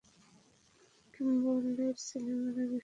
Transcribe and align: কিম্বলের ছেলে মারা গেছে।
কিম্বলের 1.13 1.95
ছেলে 2.07 2.33
মারা 2.41 2.63
গেছে। 2.63 2.79